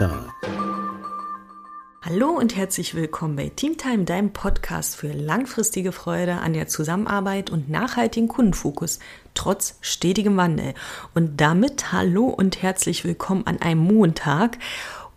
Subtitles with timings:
[0.00, 0.32] Tag.
[2.00, 7.68] Hallo und herzlich willkommen bei Teamtime, deinem Podcast für langfristige Freude an der Zusammenarbeit und
[7.68, 8.98] nachhaltigen Kundenfokus
[9.34, 10.72] trotz stetigem Wandel.
[11.14, 14.56] Und damit hallo und herzlich willkommen an einem Montag.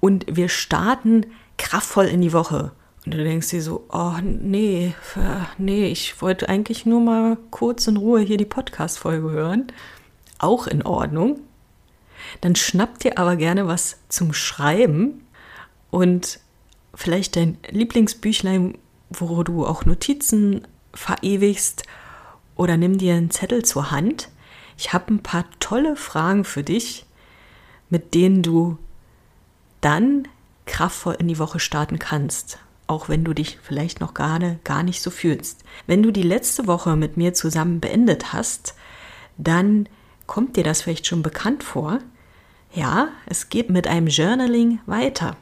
[0.02, 1.28] Und wir starten
[1.58, 2.74] kraftvoll in die Woche.
[3.06, 4.94] Und du denkst dir so, oh nee,
[5.58, 9.68] nee, ich wollte eigentlich nur mal kurz in Ruhe hier die Podcast-Folge hören.
[10.40, 11.40] Auch in Ordnung.
[12.42, 15.26] Dann schnapp dir aber gerne was zum Schreiben
[15.92, 16.40] und
[16.96, 18.78] vielleicht dein Lieblingsbüchlein,
[19.10, 21.84] wo du auch Notizen verewigst
[22.56, 24.30] oder nimm dir einen Zettel zur Hand.
[24.78, 27.06] Ich habe ein paar tolle Fragen für dich,
[27.90, 28.78] mit denen du
[29.82, 30.28] dann
[30.66, 35.02] kraftvoll in die Woche starten kannst, auch wenn du dich vielleicht noch gerade gar nicht
[35.02, 35.64] so fühlst.
[35.88, 38.76] Wenn du die letzte Woche mit mir zusammen beendet hast,
[39.38, 39.90] dann
[40.26, 42.00] kommt dir das vielleicht schon bekannt vor.
[42.74, 45.38] Ja, es geht mit einem Journaling weiter.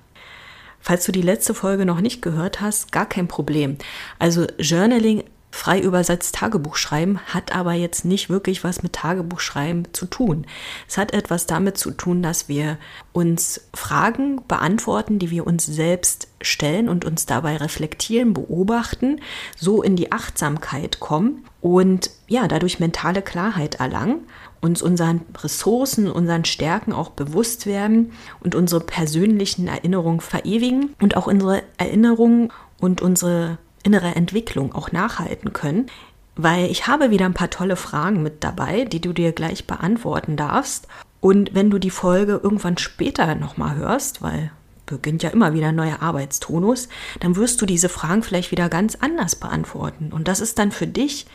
[0.82, 3.78] Falls du die letzte Folge noch nicht gehört hast, gar kein Problem.
[4.20, 10.08] Also Journaling, frei übersetzt Tagebuch schreiben, hat aber jetzt nicht wirklich was mit Tagebuchschreiben zu
[10.08, 10.46] tun.
[10.90, 12.78] Es hat etwas damit zu tun, dass wir
[13.14, 19.22] uns Fragen beantworten, die wir uns selbst stellen und uns dabei reflektieren, beobachten,
[19.56, 24.22] so in die Achtsamkeit kommen und ja, dadurch mentale Klarheit erlangen
[24.62, 31.28] uns unseren Ressourcen, unseren Stärken auch bewusst werden und unsere persönlichen Erinnerungen verewigen und auch
[31.28, 35.88] unsere Erinnerungen und unsere innere Entwicklung auch nachhalten können.
[36.36, 40.38] Weil ich habe wieder ein paar tolle Fragen mit dabei, die du dir gleich beantworten
[40.38, 40.88] darfst.
[41.20, 44.52] Und wenn du die Folge irgendwann später nochmal hörst, weil
[44.86, 48.98] beginnt ja immer wieder ein neuer Arbeitstonus, dann wirst du diese Fragen vielleicht wieder ganz
[49.00, 50.12] anders beantworten.
[50.12, 51.26] Und das ist dann für dich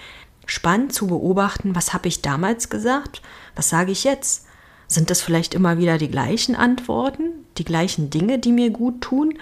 [0.46, 3.20] spannend zu beobachten, was habe ich damals gesagt,
[3.54, 4.46] was sage ich jetzt.
[4.88, 9.38] Sind das vielleicht immer wieder die gleichen Antworten, die gleichen Dinge, die mir gut tun?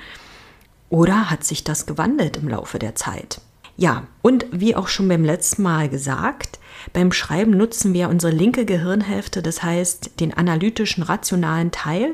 [0.88, 3.40] Oder hat sich das gewandelt im Laufe der Zeit?
[3.76, 6.60] Ja, und wie auch schon beim letzten Mal gesagt,
[6.92, 12.12] beim Schreiben nutzen wir unsere linke Gehirnhälfte, das heißt den analytischen, rationalen Teil.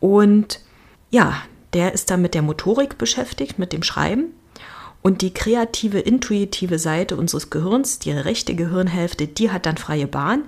[0.00, 0.60] Und
[1.10, 1.34] ja,
[1.72, 4.34] der ist dann mit der Motorik beschäftigt, mit dem Schreiben.
[5.02, 10.44] Und die kreative, intuitive Seite unseres Gehirns, die rechte Gehirnhälfte, die hat dann freie Bahn.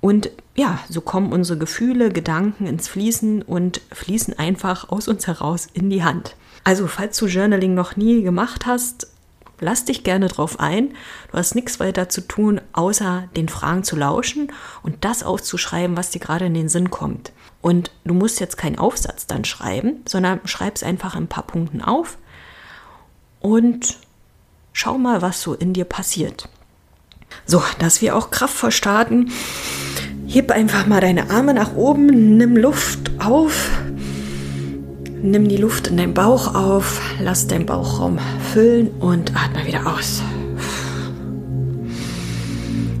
[0.00, 5.68] Und ja, so kommen unsere Gefühle, Gedanken ins Fließen und fließen einfach aus uns heraus
[5.72, 6.36] in die Hand.
[6.64, 9.08] Also, falls du Journaling noch nie gemacht hast,
[9.60, 10.90] lass dich gerne drauf ein.
[11.32, 16.10] Du hast nichts weiter zu tun, außer den Fragen zu lauschen und das aufzuschreiben, was
[16.10, 17.32] dir gerade in den Sinn kommt.
[17.60, 21.46] Und du musst jetzt keinen Aufsatz dann schreiben, sondern schreib es einfach in ein paar
[21.46, 22.18] Punkten auf
[23.40, 23.98] und
[24.72, 26.48] schau mal, was so in dir passiert.
[27.46, 29.30] So, dass wir auch kraftvoll starten.
[30.26, 33.70] Heb einfach mal deine Arme nach oben, nimm Luft auf,
[35.22, 38.18] nimm die Luft in deinen Bauch auf, lass deinen Bauchraum
[38.52, 40.22] füllen und atme wieder aus.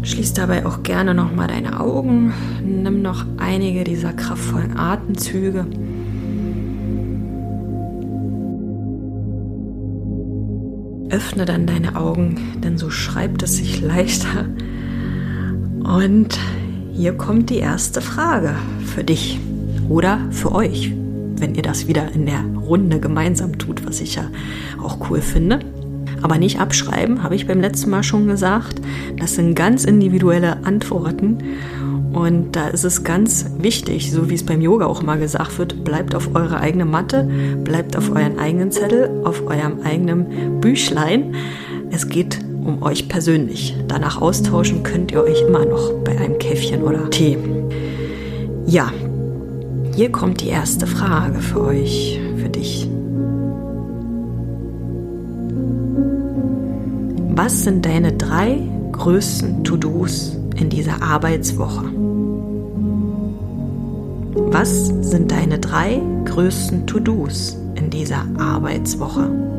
[0.02, 2.32] Schließ dabei auch gerne nochmal deine Augen,
[2.64, 5.66] nimm noch einige dieser kraftvollen Atemzüge.
[11.18, 14.46] Öffne dann deine Augen, denn so schreibt es sich leichter.
[15.82, 16.38] Und
[16.92, 18.54] hier kommt die erste Frage
[18.86, 19.40] für dich
[19.88, 20.92] oder für euch,
[21.38, 24.30] wenn ihr das wieder in der Runde gemeinsam tut, was ich ja
[24.80, 25.58] auch cool finde.
[26.22, 28.80] Aber nicht abschreiben, habe ich beim letzten Mal schon gesagt.
[29.18, 31.38] Das sind ganz individuelle Antworten
[32.18, 35.84] und da ist es ganz wichtig, so wie es beim Yoga auch mal gesagt wird,
[35.84, 37.28] bleibt auf eure eigene Matte,
[37.62, 41.36] bleibt auf euren eigenen Zettel, auf eurem eigenen Büchlein.
[41.92, 43.76] Es geht um euch persönlich.
[43.86, 47.38] Danach austauschen könnt ihr euch immer noch bei einem Käffchen oder Tee.
[48.66, 48.92] Ja,
[49.94, 52.90] hier kommt die erste Frage für euch, für dich.
[57.36, 58.58] Was sind deine drei
[58.90, 61.97] größten To-Dos in dieser Arbeitswoche?
[64.46, 69.57] Was sind deine drei größten To-Dos in dieser Arbeitswoche?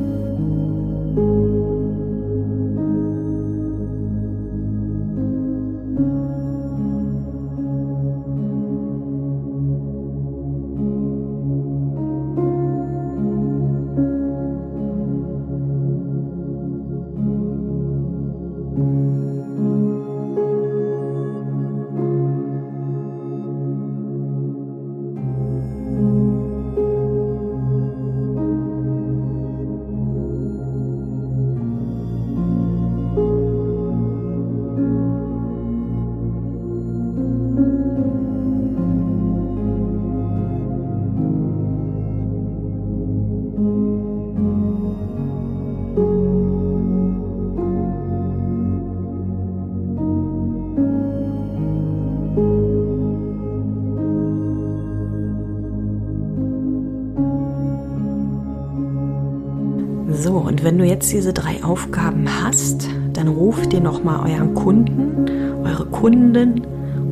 [61.00, 65.30] Jetzt diese drei Aufgaben hast, dann ruf dir nochmal euren Kunden,
[65.64, 66.62] eure Kunden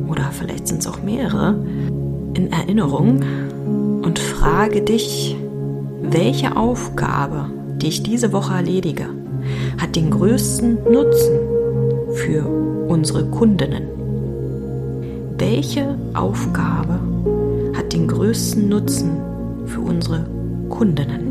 [0.08, 1.56] oder vielleicht sind es auch mehrere
[2.34, 3.22] in Erinnerung
[4.02, 5.36] und frage dich,
[6.02, 7.46] welche Aufgabe,
[7.78, 9.06] die ich diese Woche erledige,
[9.80, 11.38] hat den größten Nutzen
[12.12, 12.44] für
[12.88, 13.84] unsere Kundinnen?
[15.38, 17.00] Welche Aufgabe
[17.74, 19.16] hat den größten Nutzen
[19.64, 20.26] für unsere
[20.68, 21.27] Kundinnen?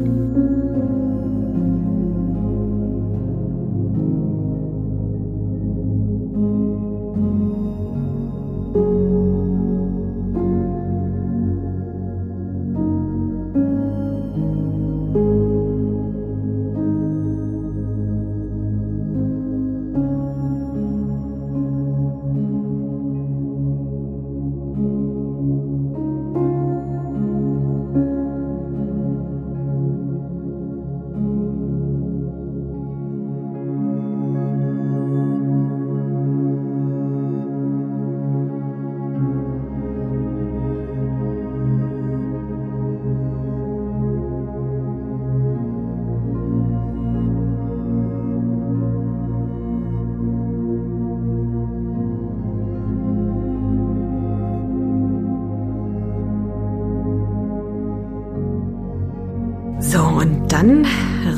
[59.79, 60.87] So, und dann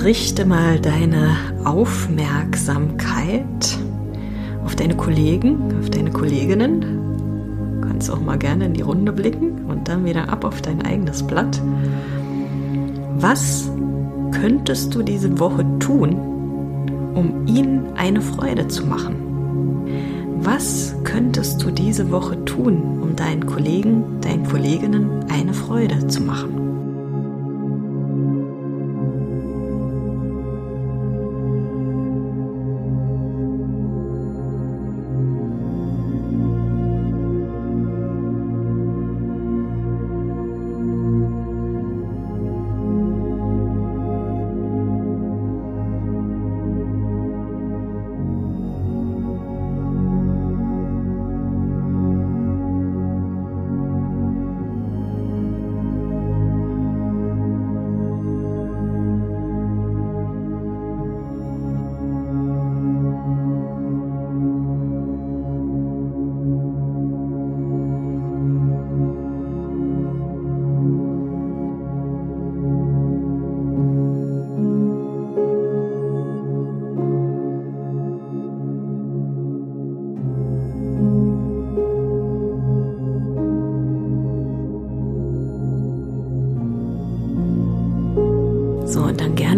[0.03, 3.77] richte mal deine Aufmerksamkeit
[4.63, 7.81] auf deine Kollegen, auf deine Kolleginnen.
[7.81, 10.85] Du kannst auch mal gerne in die Runde blicken und dann wieder ab auf dein
[10.85, 11.61] eigenes Blatt.
[13.17, 13.69] Was
[14.31, 16.15] könntest du diese Woche tun,
[17.15, 19.17] um ihnen eine Freude zu machen?
[20.41, 26.68] Was könntest du diese Woche tun, um deinen Kollegen, deinen Kolleginnen eine Freude zu machen?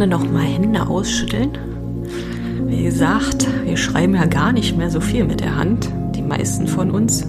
[0.01, 1.51] Gerne nochmal Hände ausschütteln.
[2.65, 5.91] Wie gesagt, wir schreiben ja gar nicht mehr so viel mit der Hand.
[6.15, 7.27] Die meisten von uns.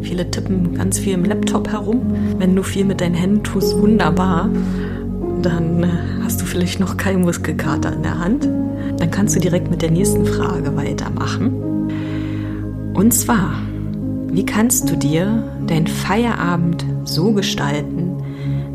[0.00, 2.00] Viele tippen ganz viel im Laptop herum.
[2.38, 4.48] Wenn du viel mit deinen Händen tust, wunderbar.
[5.42, 5.86] Dann
[6.22, 8.48] hast du vielleicht noch keinen Muskelkater in der Hand.
[8.96, 11.52] Dann kannst du direkt mit der nächsten Frage weitermachen.
[12.94, 13.52] Und zwar,
[14.30, 18.12] wie kannst du dir deinen Feierabend so gestalten,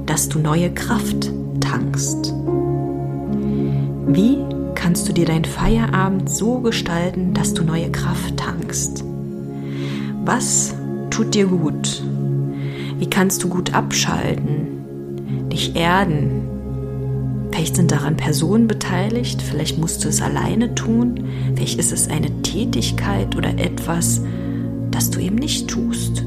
[0.05, 2.35] dass du neue Kraft tankst?
[4.11, 4.39] Wie
[4.73, 9.03] kannst du dir deinen Feierabend so gestalten, dass du neue Kraft tankst?
[10.25, 10.73] Was
[11.11, 12.01] tut dir gut?
[12.97, 16.41] Wie kannst du gut abschalten, dich erden?
[17.51, 22.31] Vielleicht sind daran Personen beteiligt, vielleicht musst du es alleine tun, vielleicht ist es eine
[22.41, 24.23] Tätigkeit oder etwas,
[24.89, 26.23] das du eben nicht tust.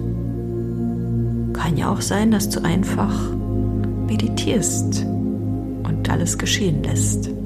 [1.53, 3.12] Kann ja auch sein, dass du einfach
[4.07, 5.05] meditierst
[5.83, 7.42] und alles geschehen lässt.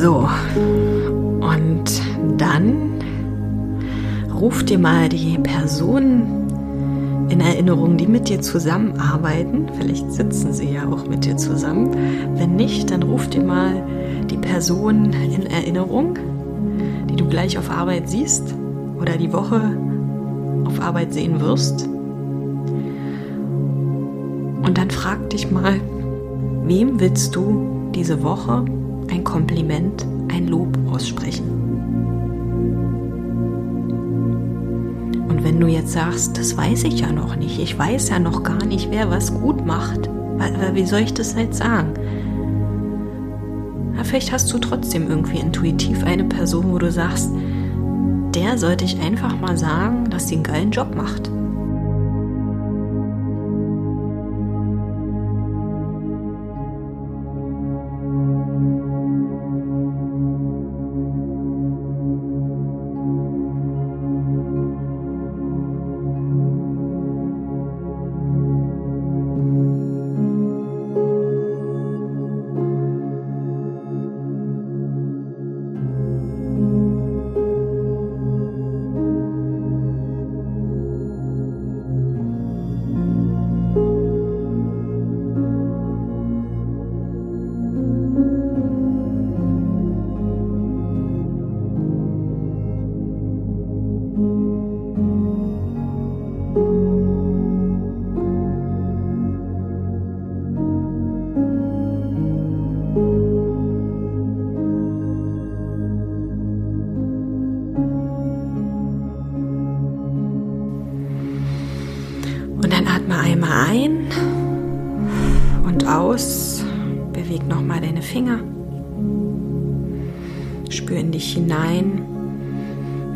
[0.00, 0.28] So,
[1.40, 2.02] Und
[2.36, 3.00] dann
[4.32, 9.66] ruf dir mal die Personen in Erinnerung, die mit dir zusammenarbeiten.
[9.76, 11.90] Vielleicht sitzen sie ja auch mit dir zusammen.
[12.36, 13.82] Wenn nicht, dann ruf dir mal
[14.30, 16.16] die Personen in Erinnerung,
[17.10, 18.54] die du gleich auf Arbeit siehst
[19.00, 19.76] oder die Woche
[20.64, 21.88] auf Arbeit sehen wirst.
[24.62, 25.80] Und dann frag dich mal,
[26.62, 28.64] wem willst du diese Woche
[29.10, 31.44] ein Kompliment, ein Lob aussprechen?
[35.28, 38.42] Und wenn du jetzt sagst, das weiß ich ja noch nicht, ich weiß ja noch
[38.42, 40.08] gar nicht, wer was gut macht,
[40.72, 41.94] wie soll ich das jetzt sagen?
[43.96, 47.30] Ja, vielleicht hast du trotzdem irgendwie intuitiv eine Person, wo du sagst,
[48.34, 51.30] der sollte ich einfach mal sagen, dass sie einen geilen Job macht.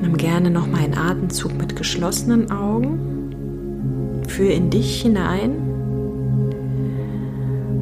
[0.02, 4.24] Nimm gerne nochmal einen Atemzug mit geschlossenen Augen.
[4.26, 5.52] Führ in dich hinein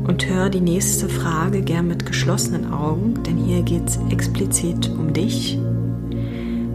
[0.07, 5.15] und hör die nächste Frage gern mit geschlossenen Augen, denn hier geht es explizit um
[5.15, 5.59] dich.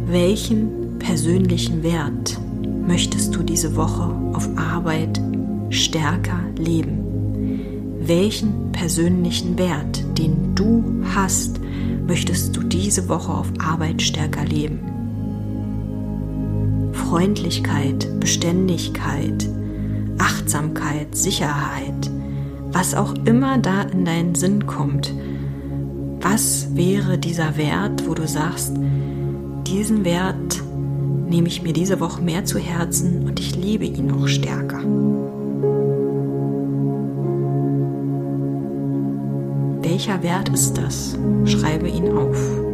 [0.07, 2.39] Welchen persönlichen Wert
[2.87, 5.21] möchtest du diese Woche auf Arbeit
[5.69, 7.03] stärker leben?
[7.99, 11.59] Welchen persönlichen Wert, den du hast,
[12.07, 14.94] möchtest du diese Woche auf Arbeit stärker leben?
[17.09, 19.47] Freundlichkeit, Beständigkeit,
[20.17, 22.09] Achtsamkeit, Sicherheit,
[22.71, 25.13] was auch immer da in deinen Sinn kommt.
[26.19, 28.73] Was wäre dieser Wert, wo du sagst,
[29.67, 30.63] diesen Wert
[31.29, 34.79] nehme ich mir diese Woche mehr zu Herzen und ich liebe ihn auch stärker?
[39.83, 41.15] Welcher Wert ist das?
[41.45, 42.64] Schreibe ihn auf.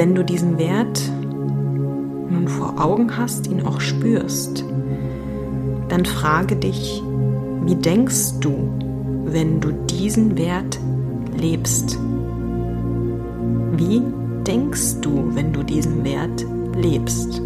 [0.00, 0.98] Wenn du diesen Wert
[2.30, 4.64] nun vor Augen hast, ihn auch spürst,
[5.90, 7.02] dann frage dich,
[7.66, 8.72] wie denkst du,
[9.26, 10.80] wenn du diesen Wert
[11.36, 11.98] lebst?
[13.72, 14.00] Wie
[14.46, 17.42] denkst du, wenn du diesen Wert lebst?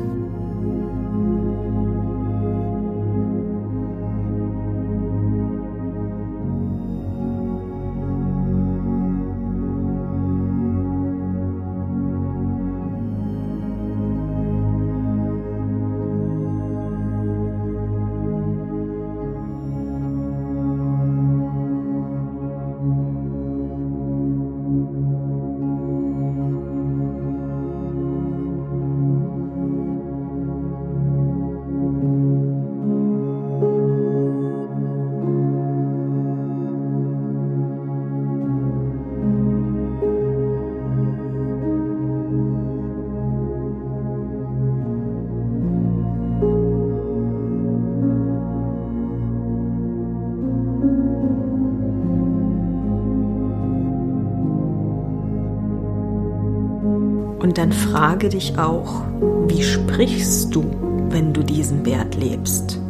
[57.44, 59.02] Und dann frage dich auch,
[59.48, 60.64] wie sprichst du,
[61.10, 62.80] wenn du diesen Wert lebst?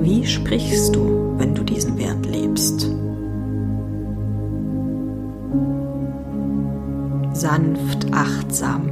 [0.00, 2.88] Wie sprichst du, wenn du diesen Wert lebst?
[7.32, 8.82] Sanft, achtsam,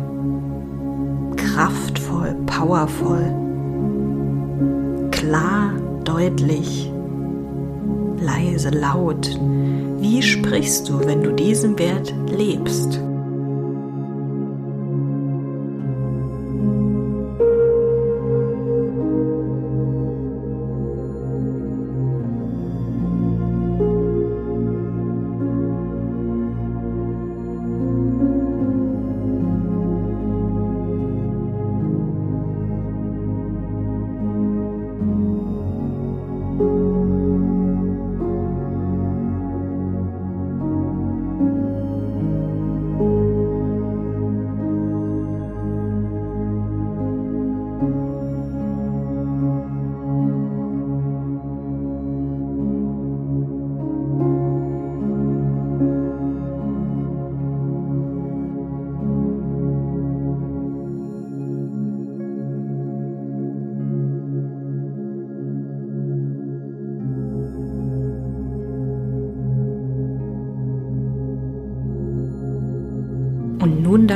[1.36, 3.32] kraftvoll, powervoll,
[5.12, 5.70] klar,
[6.02, 6.90] deutlich,
[8.18, 9.38] leise, laut.
[10.00, 13.00] Wie sprichst du, wenn du diesen Wert lebst?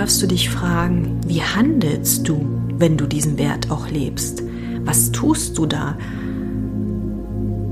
[0.07, 2.47] Darfst du dich fragen, wie handelst du,
[2.79, 4.41] wenn du diesen Wert auch lebst?
[4.85, 5.99] Was tust du da?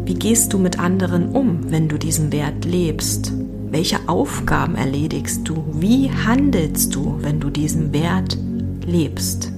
[0.04, 3.32] Wie gehst du mit anderen um, wenn du diesen Wert lebst?
[3.70, 5.64] Welche Aufgaben erledigst du?
[5.74, 8.36] Wie handelst du, wenn du diesen Wert
[8.84, 9.52] lebst?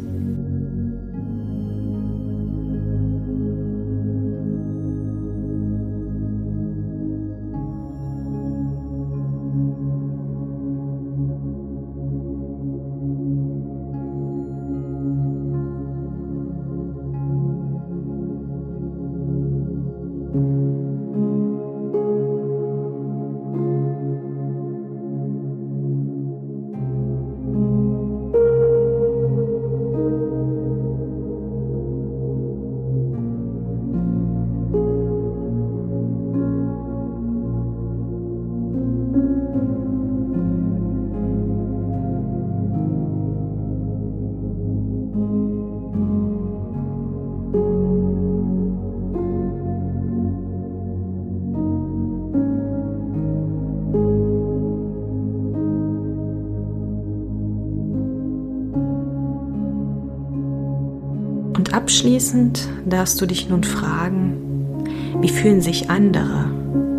[61.87, 64.83] Abschließend darfst du dich nun fragen,
[65.21, 66.51] wie fühlen sich andere,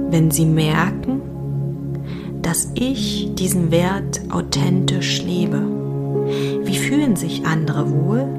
[0.10, 1.20] wenn sie merken,
[2.42, 5.62] dass ich diesen Wert authentisch lebe?
[6.64, 8.30] Wie fühlen sich andere wohl,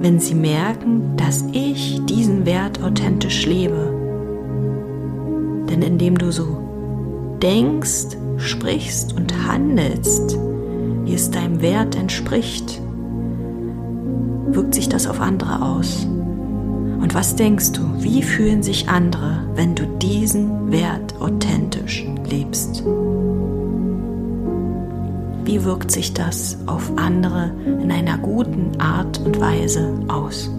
[0.00, 3.92] wenn sie merken, dass ich diesen Wert authentisch lebe?
[5.68, 6.62] Denn indem du so
[7.42, 10.38] denkst, sprichst und handelst,
[11.04, 12.80] wie es deinem Wert entspricht,
[14.58, 16.04] wirkt sich das auf andere aus?
[16.04, 22.82] Und was denkst du, wie fühlen sich andere, wenn du diesen Wert authentisch lebst?
[25.44, 30.50] Wie wirkt sich das auf andere in einer guten Art und Weise aus?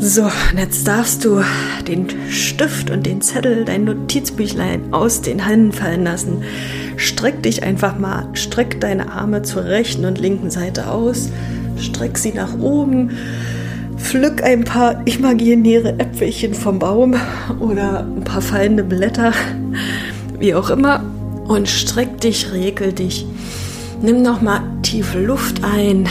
[0.00, 1.42] So, und jetzt darfst du
[1.88, 6.44] den Stift und den Zettel, dein Notizbüchlein aus den Händen fallen lassen.
[6.96, 11.30] Streck dich einfach mal, streck deine Arme zur rechten und linken Seite aus,
[11.80, 13.10] streck sie nach oben,
[13.96, 17.16] pflück ein paar imaginäre Äpfelchen vom Baum
[17.58, 19.32] oder ein paar fallende Blätter,
[20.38, 21.02] wie auch immer,
[21.48, 23.26] und streck dich, regel dich.
[24.00, 26.08] Nimm nochmal tiefe Luft ein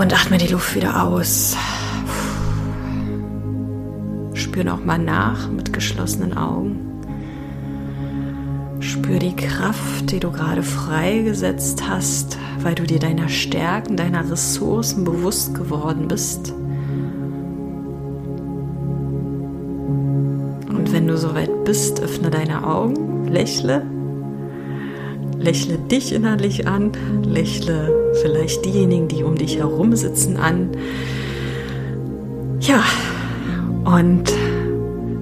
[0.00, 1.54] und atme die Luft wieder aus.
[4.32, 6.86] Spür nochmal nach mit geschlossenen Augen.
[8.80, 15.04] Spür die Kraft, die du gerade freigesetzt hast, weil du dir deiner Stärken, deiner Ressourcen
[15.04, 16.54] bewusst geworden bist.
[20.70, 23.99] Und wenn du soweit bist, öffne deine Augen, lächle.
[25.40, 26.92] Lächle dich innerlich an,
[27.24, 30.68] lächle vielleicht diejenigen, die um dich herum sitzen, an.
[32.60, 32.84] Ja,
[33.84, 34.30] und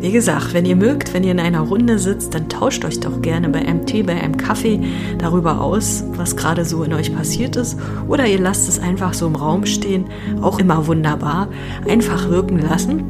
[0.00, 3.20] wie gesagt, wenn ihr mögt, wenn ihr in einer Runde sitzt, dann tauscht euch doch
[3.20, 4.80] gerne bei einem Tee, bei einem Kaffee
[5.18, 7.78] darüber aus, was gerade so in euch passiert ist.
[8.08, 10.06] Oder ihr lasst es einfach so im Raum stehen,
[10.40, 11.48] auch immer wunderbar.
[11.88, 13.02] Einfach wirken lassen.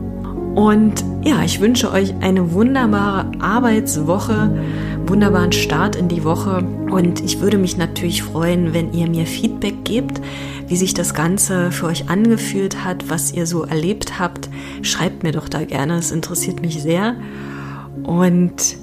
[0.54, 4.50] Und ja, ich wünsche euch eine wunderbare Arbeitswoche,
[5.08, 6.64] wunderbaren Start in die Woche.
[6.90, 10.20] Und ich würde mich natürlich freuen, wenn ihr mir Feedback gebt,
[10.66, 14.48] wie sich das Ganze für euch angefühlt hat, was ihr so erlebt habt.
[14.82, 17.16] Schreibt mir doch da gerne, es interessiert mich sehr.
[18.04, 18.76] Und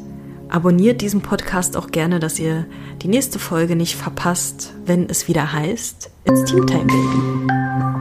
[0.49, 2.65] abonniert diesen Podcast auch gerne, dass ihr
[3.01, 7.94] die nächste Folge nicht verpasst, wenn es wieder heißt, It's Team Time Baby.